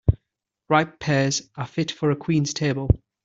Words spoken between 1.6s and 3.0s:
fit for a queen's table.